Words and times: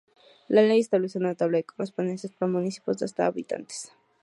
La 0.47 0.63
ley 0.63 0.79
establece 0.79 1.19
una 1.19 1.35
tabla 1.35 1.59
de 1.59 1.63
correspondencias 1.63 2.33
para 2.33 2.51
municipios 2.51 2.97
de 2.97 3.05
hasta 3.05 3.27
habitantes. 3.27 3.91